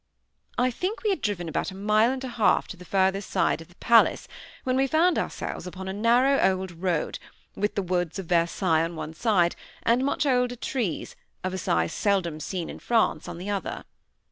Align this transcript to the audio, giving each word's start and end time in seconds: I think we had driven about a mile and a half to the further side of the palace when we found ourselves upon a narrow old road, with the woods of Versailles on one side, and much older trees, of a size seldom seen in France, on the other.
I 0.57 0.71
think 0.71 1.03
we 1.03 1.11
had 1.11 1.21
driven 1.21 1.47
about 1.47 1.69
a 1.69 1.75
mile 1.75 2.09
and 2.11 2.23
a 2.23 2.27
half 2.29 2.67
to 2.69 2.75
the 2.75 2.85
further 2.85 3.21
side 3.21 3.61
of 3.61 3.67
the 3.67 3.75
palace 3.75 4.27
when 4.63 4.75
we 4.75 4.87
found 4.87 5.19
ourselves 5.19 5.67
upon 5.67 5.87
a 5.87 5.93
narrow 5.93 6.39
old 6.39 6.71
road, 6.71 7.19
with 7.53 7.75
the 7.75 7.83
woods 7.83 8.17
of 8.17 8.25
Versailles 8.25 8.83
on 8.83 8.95
one 8.95 9.13
side, 9.13 9.55
and 9.83 10.03
much 10.03 10.25
older 10.25 10.55
trees, 10.55 11.15
of 11.43 11.53
a 11.53 11.59
size 11.59 11.93
seldom 11.93 12.39
seen 12.39 12.67
in 12.67 12.79
France, 12.79 13.27
on 13.27 13.37
the 13.37 13.51
other. 13.51 13.83